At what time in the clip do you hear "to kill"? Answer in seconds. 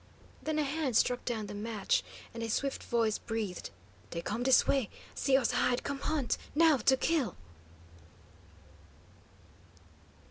6.77-7.35